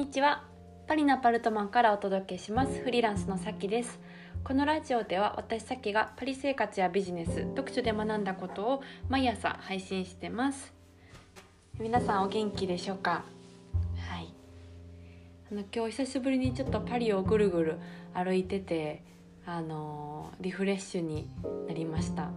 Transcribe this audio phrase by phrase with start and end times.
[0.00, 0.44] にちは。
[0.86, 2.80] パリのアパルトマンからお届けします。
[2.80, 4.00] フリーランスのさきです。
[4.42, 10.72] このラジオでは私さきがパリ生活やビジネス読書で学んだことを毎朝配信してます。
[11.78, 13.24] 皆さんお元気でしょうか？
[14.08, 14.32] はい。
[15.52, 17.78] あの今日久しぶりにちょっとパリをぐるぐる
[18.14, 19.04] 歩いてて
[19.44, 21.28] あのリフレッシュに
[21.68, 22.30] なりました。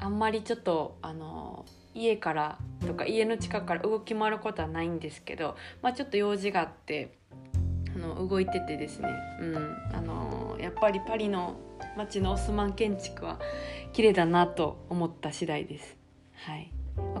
[0.00, 7.16] あんまりちょっとあの家からとか家の近くから動き回ることはないんですけど、まあ、ちょっと用事があって
[7.94, 9.08] あの動いててですね、
[9.40, 9.56] うん、
[9.92, 11.56] あのやっぱりパリの
[11.96, 13.38] 街のオスマン建築は
[13.92, 15.96] 綺麗だなと思った次第です。
[16.34, 16.70] はい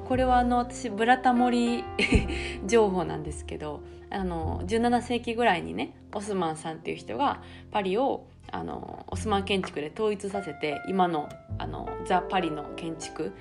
[0.06, 1.82] これはあの私ブラタモリ
[2.64, 13.32] 情報なんですけどあの17世紀ぐらいにねオスマンさんっていう人がパリをあのオスマン建築で統一させて今のあのザ・パリの建築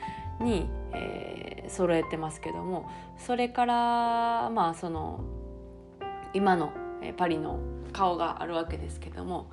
[0.44, 5.24] に、えー、揃えてますけどもそれからまあその
[6.34, 6.72] 今の
[7.18, 7.60] パリの
[7.92, 9.52] 顔があるわけですけども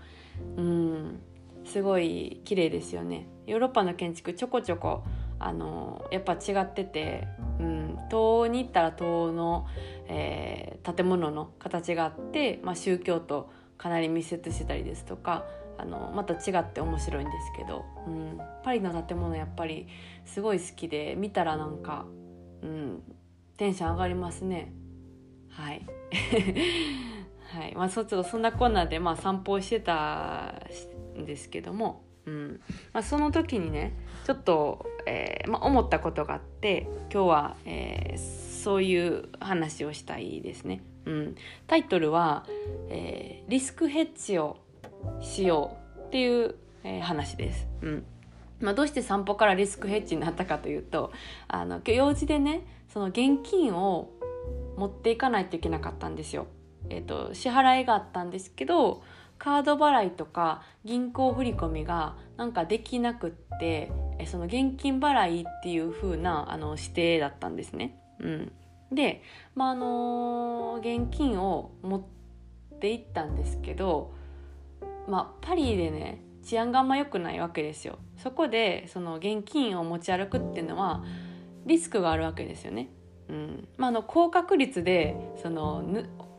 [0.56, 1.20] うん
[1.64, 3.26] すごい綺麗ですよね。
[3.46, 5.04] ヨーロッパの建築ちょこちょこ
[5.38, 7.26] あのやっぱ違ってて、
[7.58, 9.66] うん、東欧に行ったら東欧の、
[10.06, 15.44] えー、建物の形があって、まあ、宗教とかなり密接してたりですとか
[15.80, 19.88] あのまた違って面白いんですけど、うん、パリの建物やっぱり
[20.24, 22.06] すごい好きで見たらなんか、
[22.62, 23.02] うん、
[23.56, 24.72] テンション上がりますね。
[25.48, 25.86] はい。
[27.52, 27.74] はい。
[27.74, 30.54] まあ、そそんなこんなで、まあ、散歩してた
[31.18, 32.60] んですけども、うん。
[32.92, 40.82] まあ、その時にねちょっと、えーまあ、思ったことがあって今日は、えー、そういう話をしたいですね。
[41.06, 41.34] うん、
[41.66, 42.46] タイトルは、
[42.90, 44.58] えー「リスクヘッジを
[45.20, 47.68] しよう」っていう、えー、話です。
[47.82, 48.04] うん
[48.60, 51.12] まあ、どうして散歩からリスクヘッジになったかというと
[51.48, 54.10] あの今日用事でねその現金を
[54.76, 56.46] 持っていかないといけなかったんですよ。
[56.88, 59.02] えーと、支払いがあったんですけど
[59.38, 63.90] カード払いとか銀行振込がなんかできなくって
[64.26, 67.98] その現金払いっていう風なあな指定だったんですね。
[68.18, 68.52] うん、
[68.92, 69.22] で、
[69.54, 74.12] まああの現金を持って行ったんですけど、
[75.08, 77.98] まあ、パリでね治安があんま良くないわけですよ。
[78.16, 81.04] そこでその現金を持ち歩くっていうのは
[81.66, 82.90] リスクがあるわけですよね。
[83.28, 85.82] うんまあ、あの高確率でその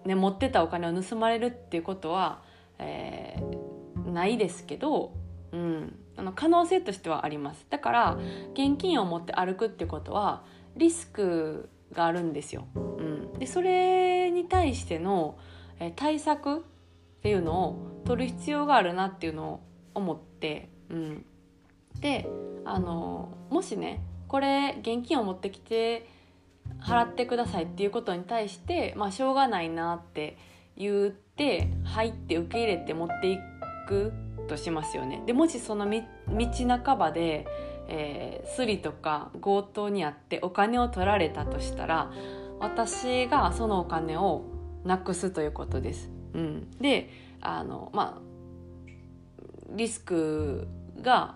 [0.05, 2.41] ね、持ってたお金を盗まれるっていうことは、
[2.79, 5.13] えー、ないですけど、
[5.51, 8.17] うん、あの可能性としてはありますだから
[8.53, 10.43] 現金を持って歩くってことは
[10.75, 12.67] リスクがあるんですよ。
[12.75, 15.37] うん、でそれに対しての、
[15.79, 16.61] えー、対策っ
[17.21, 19.59] ていうのを取る必要があるなっていうのを
[19.93, 21.25] 思って、うん、
[22.01, 22.27] で
[22.65, 26.09] あのもしねこれ現金を持ってきて
[26.81, 30.37] 払ってくださいっていうことに対してまあしょうがないなって
[30.75, 33.37] 言って入って受け入れて持ってい
[33.87, 34.11] く
[34.49, 35.23] としますよね。
[35.25, 36.01] でもしその道
[36.83, 37.47] 半ばで、
[37.87, 42.11] えー、スリとか強盗にあってお金を取られたとしたら
[42.59, 44.43] 私がそのお金を
[44.83, 46.09] なくすということです。
[46.33, 48.21] うん、であのまあ
[49.75, 50.67] リスク
[51.01, 51.35] が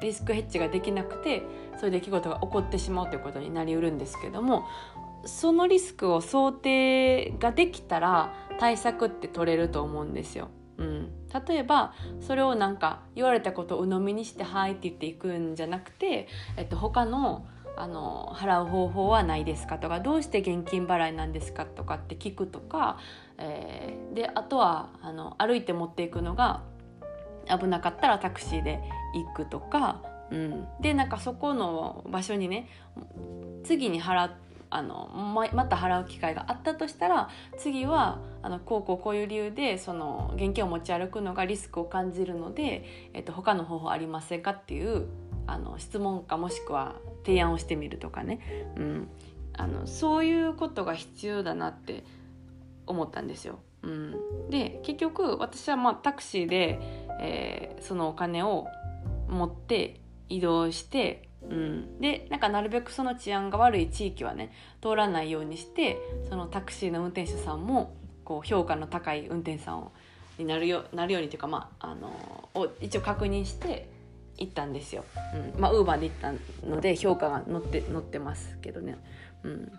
[0.00, 1.42] リスクヘッジができなくて
[1.78, 4.64] そういう出来事が起こってしまうということになりうるんですけども
[5.24, 10.48] そのリスクを想定ができたら対策って取れると思うんですよ。
[10.78, 11.10] うん、
[11.48, 17.46] 例えばそれをなんか言われたことを鵜呑みにして「はい」って言っていくんじゃなくて、えっと、他の
[17.78, 21.64] あの払う方法はないですかとかどうして現金払いなんですか？
[21.66, 22.98] とかって聞くとか、
[23.38, 26.62] えー、であとはあの歩いて持っていくのが
[27.46, 28.80] 危なかったらタクシーで
[29.14, 32.68] 行くとか、うん、でなんかそこの場所にね
[33.64, 34.30] 次に払
[34.68, 45.06] あのままた払う機会があったとしたら次はあのこうこうこういう理由でその現金を持ち歩くのがリスクを感じるので、えっと、他の方法ありませんかっていう
[45.46, 48.40] あの質問かもしくは提案をしてみるとかね、
[48.76, 49.08] うん、
[49.56, 52.04] あのそういうことが必要だなって
[52.86, 53.58] 思ったんですよ。
[53.82, 56.80] うん、で結局私はまあタクシーで、
[57.20, 58.66] えー、そのお金を
[59.28, 64.52] 持って移動して、うん、でなんかなるべくその治安が悪い地域はね
[64.82, 65.98] 通らないようにして
[66.28, 67.94] そのタクシーの運転手さんも
[68.24, 69.92] こう評価の高い運転手さんを
[70.38, 72.08] になるよなるようにというか、まあ、あの
[72.54, 73.88] を一応確認して
[74.36, 75.04] 行ったんですよ。
[75.54, 76.32] うん、まあウーバーで行った
[76.66, 78.98] ので評価が載って載ってますけどね。
[79.44, 79.72] うん、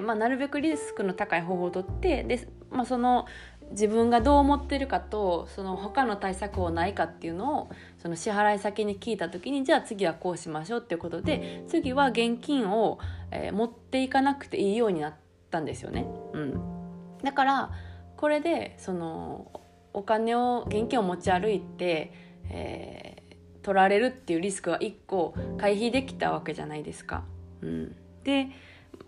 [0.00, 3.26] まあ、なるべくリスクの高い方法をとってで、まあ、その
[3.72, 12.98] 自分がどう思ってるかとその他の対策をないかっていうのをその支払い先に聞いた時にじゃあ次はこうしましょうっていうことで次は現金を、
[13.30, 15.14] えー、持っていかなくていいようになっ
[15.50, 16.06] たんですよね。
[16.32, 16.82] うん
[17.22, 17.70] だから
[18.16, 19.50] これでその
[19.92, 22.12] お金を現金を持ち歩いて、
[22.48, 27.24] えー、取られるっていうリスクは1個回避できたわけじゃないですか。
[27.62, 28.48] うん、で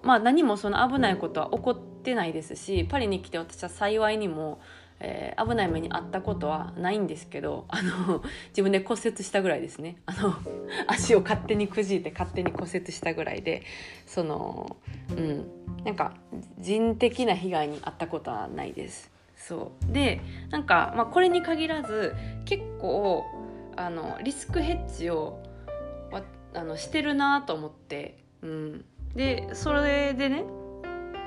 [0.03, 4.61] まあ何もその危ないことは起こってないですしパリに来て私は幸いにも、
[5.01, 9.97] えー、危ない目に遭ったことはないんですけどあの自分で骨折したぐらいですね。
[10.07, 10.35] あの
[10.87, 13.63] 足を勝手にくじいて勝手に骨折したぐらいで
[14.07, 14.77] その
[15.11, 15.47] うん
[15.85, 16.15] なんか
[16.59, 19.11] 人的な被害に遭ったことはないです。
[19.37, 19.93] そう。
[19.93, 20.21] で
[20.51, 22.15] なんか、まあ、これに限らず
[22.45, 23.25] 結構
[23.77, 25.43] あのリスクヘッジを
[26.57, 28.85] あのしてるなと思って、うん、
[29.15, 30.45] でそれでね、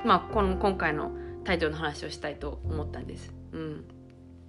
[0.04, 1.12] まあ、この今回の
[1.44, 3.32] タイトルの話をしたいと思ったんです。
[3.52, 3.84] うん、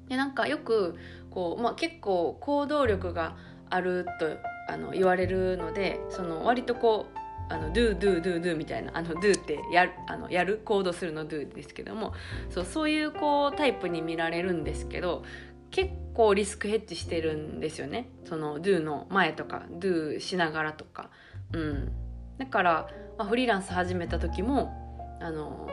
[0.08, 0.96] でなんかよく
[1.30, 3.38] こう、まあ、結構行動力が
[3.70, 4.38] あると
[4.68, 7.20] あの言われるのでその割とこう
[7.52, 12.14] あの do do do do みたいなあの do ってやるあのやる行動するの do ですけども
[12.50, 15.24] そうそういうこうタイプに見られるんですけど
[15.72, 18.10] 結構リスクヘッジしてるんですよね。
[18.26, 21.10] その do の前とか do しながらとか。
[21.54, 21.92] うん。
[22.40, 24.74] だから、まあ、フリーランス始めた時も
[25.22, 25.70] あの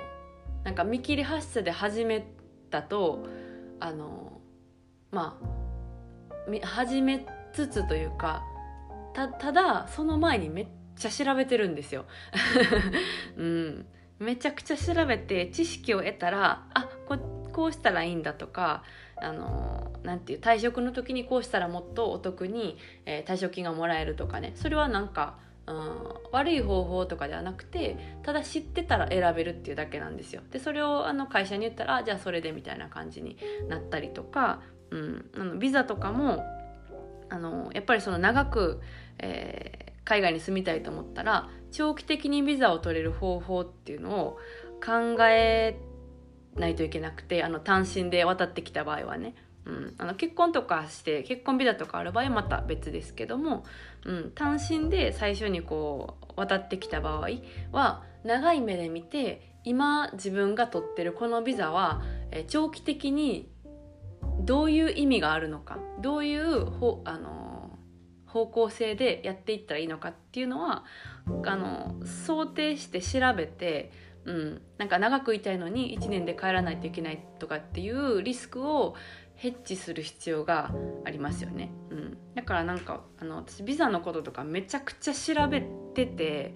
[0.64, 2.26] なんか見切り発車で始め
[2.70, 3.24] たと
[3.78, 4.40] あの
[5.12, 8.42] まあ始めつつというか
[9.14, 10.66] たただその前にめっ
[10.96, 12.04] ちゃ調べてるんですよ。
[13.38, 13.86] うん、
[14.18, 17.16] めちゃくちゃ調べて知識を得たらあこ
[17.52, 18.82] こうしたらいいんだとか
[19.16, 22.76] あのなんていう退職の時にこうしたらもっとお得に、
[23.06, 25.74] えー、退職金がもらえるとかねそれはなんか、うん、
[26.32, 30.42] 悪い方法とかではなくてただ知ってたら選べるっていうだけなんですよ。
[30.50, 33.36] でそれをあの会社に言ったらじゃあそれでみたいな感じに
[33.68, 34.60] なったりとか、
[34.90, 36.44] うん、あのビザとかも
[37.28, 38.80] あのやっぱりその長く、
[39.18, 44.38] えー海外に住みたいと思ったら長期的にビザを取れる方法っていうのを
[44.82, 45.78] 考え
[46.54, 49.34] ないといけなくてあの単身で渡ってきた場合はね、
[49.66, 53.64] うん、あの結婚とかして結婚ビザとかある場合はまた別ですけども、
[54.04, 57.28] うん、単身で最初にこう渡ってきた場合
[57.72, 62.00] は長い目で見て今自分が取ってるこのビザは、
[62.46, 63.50] 長期的に
[64.40, 67.76] どういう意味があるのかどういうほあの
[68.26, 70.84] 方向性でやっていったらいいのかっていうのは
[71.46, 73.90] あの想定して調べて、
[74.24, 78.94] うん、なんか長くいたいのに1年で帰らないといけないとかっていうリスクを
[79.36, 80.72] ヘッジする必要が
[81.04, 85.62] ありますよね、うん、だからなんかあの私ビザのこととかめちゃくちゃ調べ
[85.94, 86.54] てて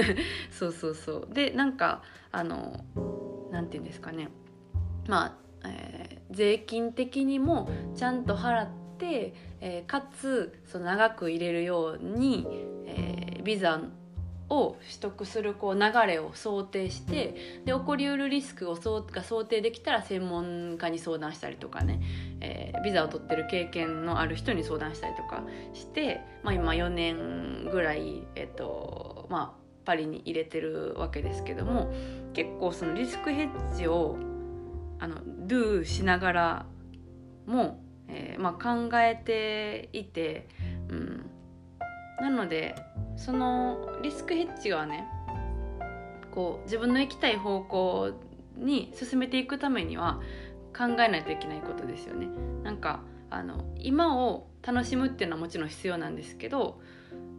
[0.50, 1.34] そうそうそう。
[1.34, 2.84] でなんかあの
[3.50, 4.28] 何て言うんですかね。
[5.08, 8.68] まあ、えー、税金的にもちゃんと払っ
[8.98, 12.46] て、えー、かつその長く入れるように、
[12.86, 13.80] えー、ビザ
[14.50, 22.00] を取得するこう流れを想定してで起こりうるリスクをそうが想定できたら専門家に相談したりとかね、
[22.40, 25.42] えー、ビザを取ってる経験のある人に相談したりとか
[25.72, 31.92] して、まあ、今4年ぐらい、えっとまあ、パリに入れてるわけですけども
[32.34, 34.16] 結構そのリスクヘッジを
[34.98, 36.66] あのドゥしながら
[37.46, 40.48] もえー、まあ、考えていて、
[40.88, 41.30] うん、
[42.20, 42.74] なので
[43.16, 45.06] そのリスクヘッジはね
[46.30, 48.12] こう自分の行きたい方向
[48.56, 50.20] に進めていくためには
[50.76, 52.28] 考えないといけないことですよね。
[52.62, 53.00] なんか
[53.30, 56.80] あの今を楽しむっていうのはもちろん必要なんですけど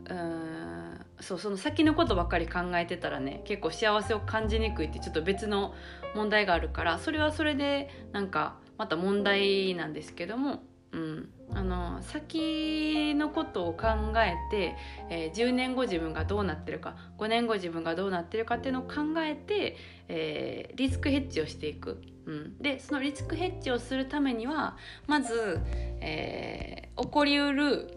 [0.06, 5.74] うーんそうその先のことばっかり考えてたらね結構幸せを感じにくいってちょっと別の
[6.14, 14.76] 問題があるからそれはそれでなんかまた問題なんですけども、うん、あの先のことを考えて、
[15.10, 19.78] えー、10年後自分がどうなってるか5年後自分がどうなってるかっていうのを考えて、
[20.10, 22.02] えー、リスクヘッジをしていく。
[22.26, 25.60] うん、でそのリスクヘッジをするためにはまず、
[26.02, 27.88] えー、起こりうる、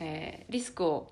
[0.00, 1.10] えリスクを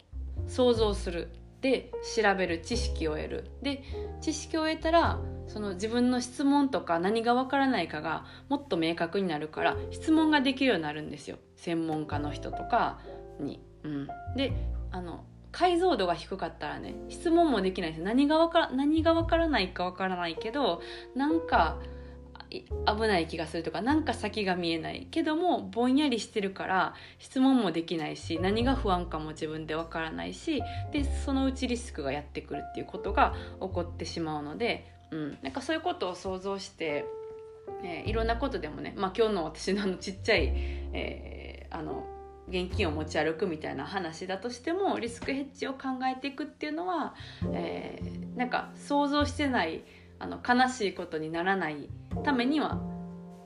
[0.48, 1.28] 想像する。
[1.60, 3.50] で調べる知識を得る。
[3.62, 3.84] で
[4.20, 11.38] 知識を得たらその自分の質問とか何がわからないかがもっと明確になるから質問ができるようになるんですよ。
[11.62, 12.98] 専門家の人とか
[13.40, 13.60] に。
[13.84, 14.52] うん、で
[14.92, 18.02] あの解像度が低かったらね質問もできないです。
[18.02, 20.80] 何がわから何がわからないかわからないけど
[21.14, 21.78] なんか
[22.50, 25.06] 危ない気がするとかなんか先が見えない。
[25.10, 37.04] けどもぼんやりしてるから質問もできないし何が不安かも自分でわからないしでそのうちリスクがやってくるっていうことが起こってしまうので、うん、なんかそういうことを想像して、
[37.84, 40.52] えー、いろんなことでもね、まあ、今日の私のあのちっちゃい、
[40.94, 42.06] えー、あの
[42.48, 47.14] 現金を持ち歩くみたいな話だとしてもリスクヘッジを考えていくっていうのは、
[47.52, 49.82] えー、なんか想像してない
[50.18, 51.88] あの悲しいことにならない
[52.24, 52.80] ためには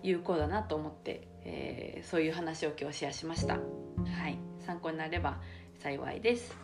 [0.02, 3.54] 有効だなと思って、えー、そういう話を今日シェアしました。
[3.54, 3.61] は
[4.28, 4.38] い。
[4.66, 5.38] 参考になれば
[5.78, 6.56] 幸いです。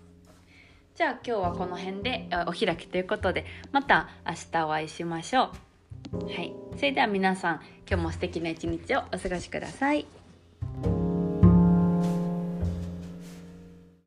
[0.95, 5.50] じゃあ今日はこの辺でお開きということでまた明日お会いしましょ
[6.12, 6.25] う。
[6.26, 6.52] はい。
[6.76, 10.21] それでは皆さん今日も素敵な一日をお過ごしください。